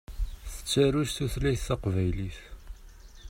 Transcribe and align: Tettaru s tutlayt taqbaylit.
Tettaru 0.53 1.01
s 1.09 1.11
tutlayt 1.17 1.63
taqbaylit. 1.67 2.39